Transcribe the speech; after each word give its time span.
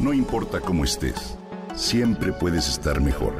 No 0.00 0.14
importa 0.14 0.60
cómo 0.60 0.84
estés, 0.84 1.36
siempre 1.74 2.32
puedes 2.32 2.66
estar 2.70 3.02
mejor. 3.02 3.34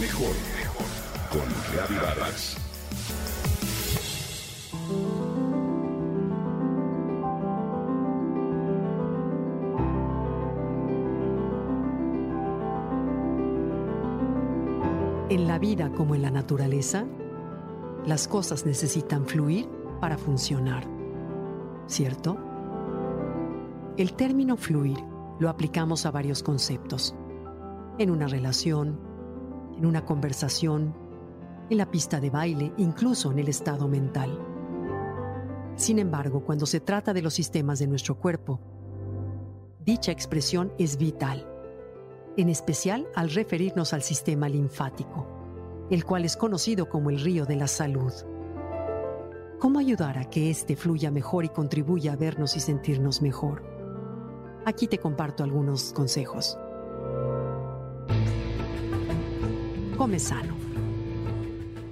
Mejor, 0.00 0.34
mejor. 0.56 0.86
Con 1.30 1.42
Reavivadas. 1.72 2.56
En 15.30 15.46
la 15.46 15.60
vida 15.60 15.92
como 15.92 16.16
en 16.16 16.22
la 16.22 16.32
naturaleza, 16.32 17.04
las 18.04 18.26
cosas 18.26 18.66
necesitan 18.66 19.24
fluir 19.24 19.68
para 20.00 20.18
funcionar. 20.18 20.82
¿Cierto? 21.86 22.36
El 23.96 24.14
término 24.14 24.56
fluir 24.56 25.11
lo 25.38 25.48
aplicamos 25.48 26.06
a 26.06 26.10
varios 26.10 26.42
conceptos. 26.42 27.14
En 27.98 28.10
una 28.10 28.26
relación, 28.26 28.98
en 29.76 29.86
una 29.86 30.04
conversación, 30.04 30.94
en 31.70 31.78
la 31.78 31.90
pista 31.90 32.20
de 32.20 32.30
baile, 32.30 32.72
incluso 32.76 33.32
en 33.32 33.38
el 33.38 33.48
estado 33.48 33.88
mental. 33.88 34.38
Sin 35.76 35.98
embargo, 35.98 36.44
cuando 36.44 36.66
se 36.66 36.80
trata 36.80 37.12
de 37.12 37.22
los 37.22 37.34
sistemas 37.34 37.78
de 37.78 37.86
nuestro 37.86 38.16
cuerpo, 38.16 38.60
dicha 39.84 40.12
expresión 40.12 40.72
es 40.78 40.98
vital, 40.98 41.48
en 42.36 42.48
especial 42.48 43.08
al 43.14 43.30
referirnos 43.30 43.92
al 43.92 44.02
sistema 44.02 44.48
linfático, 44.48 45.26
el 45.90 46.04
cual 46.04 46.24
es 46.24 46.36
conocido 46.36 46.88
como 46.88 47.10
el 47.10 47.20
río 47.20 47.46
de 47.46 47.56
la 47.56 47.68
salud. 47.68 48.12
¿Cómo 49.58 49.78
ayudar 49.78 50.18
a 50.18 50.28
que 50.28 50.50
éste 50.50 50.76
fluya 50.76 51.10
mejor 51.10 51.44
y 51.44 51.48
contribuya 51.48 52.12
a 52.12 52.16
vernos 52.16 52.56
y 52.56 52.60
sentirnos 52.60 53.22
mejor? 53.22 53.71
Aquí 54.64 54.86
te 54.86 54.98
comparto 54.98 55.42
algunos 55.42 55.92
consejos. 55.92 56.56
Come 59.96 60.20
sano. 60.20 60.54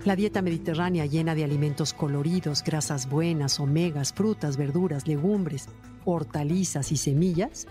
La 0.05 0.15
dieta 0.15 0.41
mediterránea 0.41 1.05
llena 1.05 1.35
de 1.35 1.45
alimentos 1.45 1.93
coloridos, 1.93 2.63
grasas 2.63 3.09
buenas, 3.09 3.59
omegas, 3.59 4.13
frutas, 4.13 4.57
verduras, 4.57 5.09
legumbres, 5.09 5.69
hortalizas 6.05 6.93
y 6.93 6.97
semillas 6.97 7.67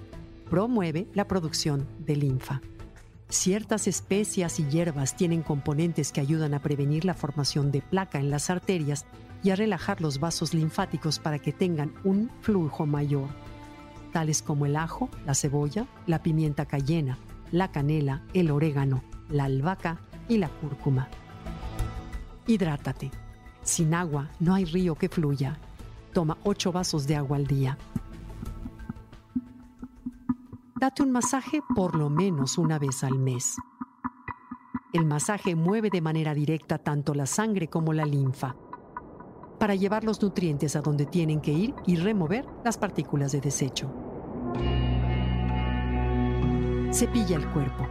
promueve 0.49 1.07
la 1.13 1.27
producción 1.27 1.87
de 1.99 2.17
linfa. 2.17 2.61
Ciertas 3.29 3.87
especias 3.87 4.59
y 4.59 4.65
hierbas 4.65 5.15
tienen 5.15 5.43
componentes 5.43 6.11
que 6.11 6.19
ayudan 6.19 6.53
a 6.53 6.61
prevenir 6.61 7.05
la 7.05 7.13
formación 7.13 7.71
de 7.71 7.81
placa 7.81 8.19
en 8.19 8.29
las 8.29 8.49
arterias 8.49 9.05
y 9.43 9.51
a 9.51 9.55
relajar 9.55 10.01
los 10.01 10.19
vasos 10.19 10.53
linfáticos 10.53 11.19
para 11.19 11.39
que 11.39 11.53
tengan 11.53 11.93
un 12.03 12.29
flujo 12.41 12.85
mayor, 12.85 13.29
tales 14.11 14.41
como 14.41 14.65
el 14.65 14.75
ajo, 14.75 15.09
la 15.25 15.33
cebolla, 15.33 15.85
la 16.05 16.21
pimienta 16.21 16.65
cayena, 16.65 17.17
la 17.51 17.71
canela, 17.71 18.23
el 18.33 18.51
orégano, 18.51 19.03
la 19.29 19.45
albahaca 19.45 19.99
y 20.27 20.37
la 20.37 20.49
cúrcuma. 20.49 21.07
Hidrátate. 22.47 23.11
Sin 23.61 23.93
agua 23.93 24.29
no 24.39 24.53
hay 24.53 24.65
río 24.65 24.95
que 24.95 25.09
fluya. 25.09 25.59
Toma 26.13 26.37
8 26.43 26.71
vasos 26.71 27.05
de 27.07 27.15
agua 27.15 27.37
al 27.37 27.45
día. 27.45 27.77
Date 30.79 31.03
un 31.03 31.11
masaje 31.11 31.61
por 31.75 31.95
lo 31.95 32.09
menos 32.09 32.57
una 32.57 32.79
vez 32.79 33.03
al 33.03 33.19
mes. 33.19 33.57
El 34.93 35.05
masaje 35.05 35.55
mueve 35.55 35.89
de 35.89 36.01
manera 36.01 36.33
directa 36.33 36.77
tanto 36.77 37.13
la 37.13 37.25
sangre 37.25 37.67
como 37.67 37.93
la 37.93 38.05
linfa 38.05 38.55
para 39.59 39.75
llevar 39.75 40.03
los 40.03 40.21
nutrientes 40.21 40.75
a 40.75 40.81
donde 40.81 41.05
tienen 41.05 41.41
que 41.41 41.51
ir 41.51 41.75
y 41.85 41.97
remover 41.97 42.45
las 42.63 42.77
partículas 42.77 43.31
de 43.31 43.41
desecho. 43.41 43.91
Cepilla 46.91 47.35
el 47.35 47.47
cuerpo. 47.51 47.87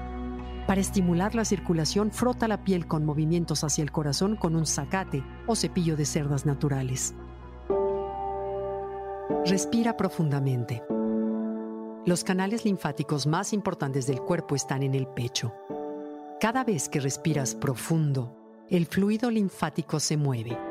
Para 0.67 0.81
estimular 0.81 1.35
la 1.35 1.45
circulación, 1.45 2.11
frota 2.11 2.49
la 2.49 2.65
piel 2.65 2.87
con 2.87 3.05
movimientos 3.05 3.65
hacia 3.65 3.83
el 3.83 3.93
corazón 3.93 4.37
con 4.37 4.57
un 4.57 4.67
zacate 4.67 5.23
o 5.47 5.55
cepillo 5.55 5.97
de 5.97 6.05
cerdas 6.05 6.45
naturales. 6.45 7.15
Respira 9.47 9.97
profundamente. 9.97 10.83
Los 12.05 12.25
canales 12.25 12.65
linfáticos 12.65 13.27
más 13.27 13.53
importantes 13.53 14.07
del 14.07 14.21
cuerpo 14.21 14.55
están 14.57 14.83
en 14.83 14.95
el 14.95 15.07
pecho. 15.07 15.55
Cada 16.41 16.65
vez 16.65 16.89
que 16.89 17.01
respiras 17.01 17.55
profundo, 17.55 18.35
el 18.69 18.87
fluido 18.87 19.31
linfático 19.31 20.01
se 20.01 20.17
mueve. 20.17 20.68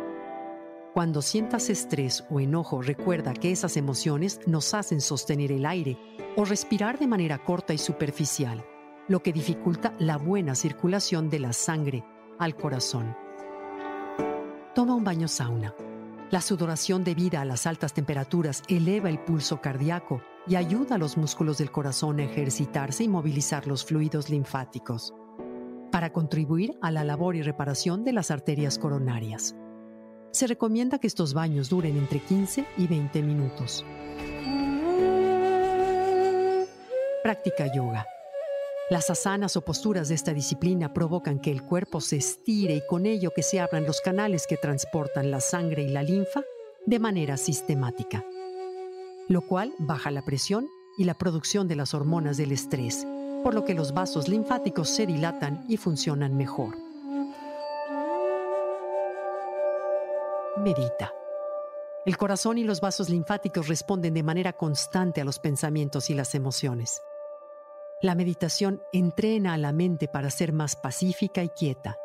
Cuando 0.98 1.22
sientas 1.22 1.70
estrés 1.70 2.26
o 2.32 2.40
enojo, 2.40 2.82
recuerda 2.82 3.32
que 3.36 3.52
esas 3.52 3.78
emociones 3.78 4.40
nos 4.48 4.74
hacen 4.74 5.00
sostener 5.00 5.52
el 5.52 5.68
aire 5.68 5.96
o 6.36 6.44
respirar 6.44 6.98
de 6.98 7.06
manera 7.06 7.38
corta 7.38 7.72
y 7.76 7.78
superficial, 7.78 8.66
lo 9.08 9.22
que 9.22 9.32
dificulta 9.32 9.94
la 10.00 10.18
buena 10.18 10.56
circulación 10.56 11.30
de 11.30 11.38
la 11.38 11.54
sangre 11.54 12.04
al 12.40 12.56
corazón. 12.56 13.16
Toma 14.74 14.96
un 14.96 15.04
baño 15.04 15.28
sauna. 15.28 15.76
La 16.32 16.42
sudoración 16.42 17.04
debida 17.04 17.42
a 17.42 17.46
las 17.46 17.68
altas 17.68 17.94
temperaturas 17.94 18.64
eleva 18.68 19.10
el 19.10 19.20
pulso 19.20 19.62
cardíaco 19.62 20.24
y 20.48 20.56
ayuda 20.56 20.96
a 20.96 20.98
los 20.98 21.16
músculos 21.16 21.60
del 21.60 21.70
corazón 21.70 22.20
a 22.20 22.24
ejercitarse 22.24 23.04
y 23.04 23.08
movilizar 23.08 23.68
los 23.68 23.86
fluidos 23.86 24.32
linfáticos 24.32 25.14
para 25.92 26.12
contribuir 26.12 26.76
a 26.82 26.90
la 26.90 27.04
labor 27.04 27.36
y 27.36 27.44
reparación 27.44 28.04
de 28.04 28.14
las 28.14 28.32
arterias 28.32 28.80
coronarias. 28.80 29.56
Se 30.38 30.46
recomienda 30.46 31.00
que 31.00 31.08
estos 31.08 31.34
baños 31.34 31.68
duren 31.68 31.98
entre 31.98 32.20
15 32.20 32.64
y 32.78 32.86
20 32.86 33.24
minutos. 33.24 33.84
Práctica 37.24 37.74
yoga. 37.74 38.06
Las 38.92 39.10
asanas 39.10 39.58
o 39.58 39.62
posturas 39.62 40.10
de 40.10 40.14
esta 40.14 40.36
disciplina 40.36 40.94
provocan 40.94 41.40
que 41.40 41.50
el 41.50 41.64
cuerpo 41.64 42.02
se 42.02 42.18
estire 42.18 42.76
y 42.76 42.86
con 42.86 43.08
ello 43.08 43.32
que 43.36 43.42
se 43.42 43.60
abran 43.60 43.88
los 43.88 44.00
canales 44.00 44.46
que 44.46 44.58
transportan 44.58 45.32
la 45.32 45.42
sangre 45.42 45.82
y 45.82 45.90
la 45.90 46.04
linfa 46.04 46.44
de 46.86 47.00
manera 47.00 47.36
sistemática 47.36 48.24
lo 49.30 49.42
cual 49.42 49.74
baja 49.80 50.12
la 50.12 50.22
presión 50.22 50.70
y 50.98 51.04
la 51.04 51.16
producción 51.16 51.68
de 51.68 51.76
las 51.76 51.94
hormonas 51.94 52.38
del 52.38 52.52
estrés, 52.52 53.06
por 53.44 53.54
lo 53.54 53.66
que 53.66 53.74
los 53.74 53.94
vasos 53.94 54.30
linfáticos 54.30 54.88
se 54.88 55.06
dilatan 55.06 55.66
y 55.68 55.78
funcionan 55.78 56.38
mejor. 56.38 56.87
Medita. 60.64 61.14
El 62.06 62.18
corazón 62.18 62.58
y 62.58 62.64
los 62.64 62.82
vasos 62.82 63.10
linfáticos 63.10 63.68
responden 63.68 64.14
de 64.14 64.24
manera 64.24 64.54
constante 64.54 65.22
a 65.22 65.26
los 65.26 65.40
pensamientos 65.40 66.10
y 66.10 66.14
las 66.14 66.34
emociones. 66.36 67.02
La 68.02 68.16
meditación 68.16 68.82
entrena 68.92 69.54
a 69.54 69.58
la 69.58 69.72
mente 69.72 70.08
para 70.08 70.30
ser 70.30 70.54
más 70.54 70.76
pacífica 70.76 71.44
y 71.44 71.50
quieta. 71.50 71.98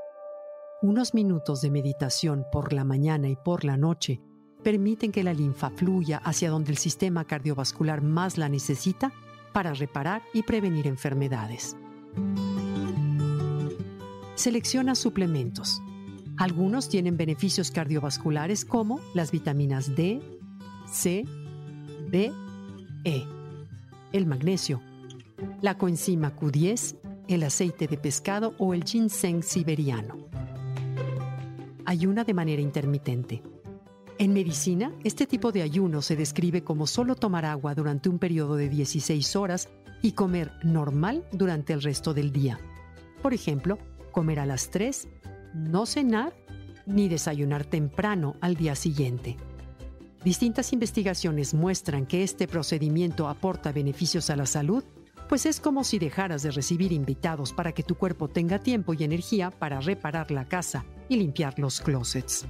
Unos 0.83 1.15
minutos 1.15 1.61
de 1.63 1.71
meditación 1.71 2.47
por 2.51 2.73
la 2.73 2.85
mañana 2.85 3.29
y 3.29 3.37
por 3.37 3.65
la 3.65 3.77
noche 3.77 4.21
permiten 4.63 5.13
que 5.13 5.23
la 5.23 5.35
linfa 5.35 5.71
fluya 5.71 6.19
hacia 6.19 6.51
donde 6.51 6.73
el 6.73 6.79
sistema 6.79 7.25
cardiovascular 7.25 8.03
más 8.03 8.39
la 8.39 8.49
necesita 8.49 9.13
para 9.53 9.73
reparar 9.73 10.23
y 10.33 10.43
prevenir 10.43 10.87
enfermedades. 10.87 11.77
Selecciona 14.35 14.95
suplementos. 14.95 15.81
Algunos 16.39 16.89
tienen 16.89 17.17
beneficios 17.17 17.71
cardiovasculares 17.71 18.65
como 18.65 19.01
las 19.15 19.31
vitaminas 19.31 19.95
D, 19.95 20.21
C, 20.91 21.25
B, 22.11 22.33
E, 23.05 23.25
el 24.13 24.27
magnesio, 24.27 24.81
la 25.61 25.77
coenzima 25.77 26.35
Q10, 26.35 26.97
el 27.29 27.43
aceite 27.43 27.87
de 27.87 27.97
pescado 27.97 28.55
o 28.59 28.75
el 28.75 28.85
ginseng 28.85 29.43
siberiano. 29.43 30.17
Ayuna 31.85 32.25
de 32.25 32.35
manera 32.35 32.63
intermitente. 32.63 33.43
En 34.19 34.33
medicina, 34.33 34.93
este 35.05 35.27
tipo 35.27 35.53
de 35.53 35.63
ayuno 35.63 36.01
se 36.01 36.17
describe 36.17 36.63
como 36.63 36.87
solo 36.87 37.17
tomar 37.17 37.45
agua 37.45 37.75
durante 37.75 38.09
un 38.09 38.19
periodo 38.19 38.57
de 38.57 38.69
16 38.69 39.37
horas 39.37 39.69
y 40.01 40.13
comer 40.13 40.53
normal 40.63 41.25
durante 41.33 41.73
el 41.73 41.83
resto 41.83 42.15
del 42.15 42.33
día. 42.33 42.61
Por 43.23 43.35
ejemplo, 43.35 43.79
comer 44.13 44.41
a 44.41 44.47
las 44.47 44.71
3, 44.71 45.09
no 45.55 45.87
cenar 45.87 46.35
ni 46.87 47.09
desayunar 47.09 47.65
temprano 47.65 48.37
al 48.41 48.57
día 48.57 48.75
siguiente. 48.75 49.37
Distintas 50.25 50.73
investigaciones 50.73 51.53
muestran 51.53 52.07
que 52.07 52.23
este 52.23 52.47
procedimiento 52.47 53.29
aporta 53.29 53.73
beneficios 53.73 54.31
a 54.31 54.37
la 54.37 54.47
salud, 54.47 54.85
pues 55.29 55.47
es 55.47 55.61
como 55.61 55.83
si 55.83 55.99
dejaras 55.99 56.43
de 56.43 56.51
recibir 56.51 56.93
invitados 56.93 57.53
para 57.53 57.73
que 57.73 57.83
tu 57.83 57.97
cuerpo 57.97 58.29
tenga 58.29 58.59
tiempo 58.59 58.95
y 58.95 59.03
energía 59.03 59.51
para 59.51 59.81
reparar 59.81 60.31
la 60.31 60.45
casa 60.45 60.85
y 61.09 61.17
limpiar 61.17 61.59
los 61.59 61.81
closets. 61.81 62.47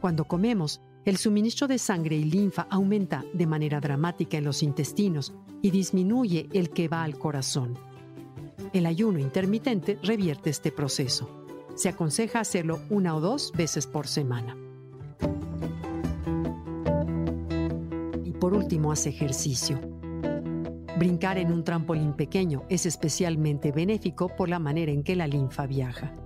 Cuando 0.00 0.26
comemos, 0.26 0.80
el 1.04 1.16
suministro 1.16 1.66
de 1.66 1.78
sangre 1.78 2.16
y 2.16 2.24
linfa 2.24 2.66
aumenta 2.70 3.24
de 3.32 3.46
manera 3.46 3.80
dramática 3.80 4.36
en 4.36 4.44
los 4.44 4.62
intestinos 4.62 5.32
y 5.62 5.70
disminuye 5.70 6.48
el 6.52 6.70
que 6.70 6.88
va 6.88 7.02
al 7.02 7.18
corazón. 7.18 7.78
El 8.74 8.84
ayuno 8.84 9.18
intermitente 9.18 9.98
revierte 10.02 10.50
este 10.50 10.70
proceso. 10.70 11.46
Se 11.78 11.88
aconseja 11.88 12.40
hacerlo 12.40 12.80
una 12.90 13.14
o 13.14 13.20
dos 13.20 13.52
veces 13.56 13.86
por 13.86 14.08
semana. 14.08 14.56
Y 18.24 18.32
por 18.32 18.52
último, 18.52 18.90
hace 18.90 19.10
ejercicio. 19.10 19.78
Brincar 20.98 21.38
en 21.38 21.52
un 21.52 21.62
trampolín 21.62 22.14
pequeño 22.14 22.64
es 22.68 22.84
especialmente 22.84 23.70
benéfico 23.70 24.28
por 24.28 24.48
la 24.48 24.58
manera 24.58 24.90
en 24.90 25.04
que 25.04 25.14
la 25.14 25.28
linfa 25.28 25.68
viaja. 25.68 26.16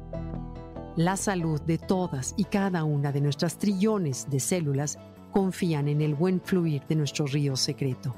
La 0.97 1.19
salud 1.19 1.61
de 1.61 1.77
todas 1.77 2.33
y 2.39 2.45
cada 2.45 2.85
una 2.85 3.13
de 3.13 3.21
nuestras 3.21 3.59
trillones 3.59 4.31
de 4.31 4.41
células 4.41 4.99
confían 5.33 5.87
en 5.89 6.01
el 6.01 6.15
buen 6.15 6.41
fluir 6.41 6.81
de 6.89 6.97
nuestro 6.97 7.27
río 7.27 7.57
secreto. 7.57 8.15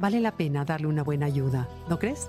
Vale 0.00 0.18
la 0.18 0.32
pena 0.32 0.64
darle 0.64 0.88
una 0.88 1.04
buena 1.04 1.26
ayuda, 1.26 1.68
¿no 1.88 2.00
crees? 2.00 2.28